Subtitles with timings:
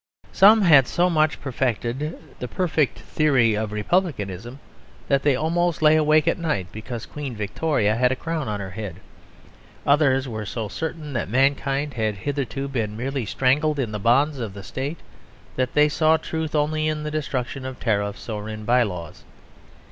[0.31, 4.59] Some had so much perfected the perfect theory of republicanism
[5.07, 8.71] that they almost lay awake at night because Queen Victoria had a crown on her
[8.71, 8.95] head.
[9.85, 14.55] Others were so certain that mankind had hitherto been merely strangled in the bonds of
[14.55, 14.97] the State
[15.55, 19.23] that they saw truth only in the destruction of tariffs or of by laws.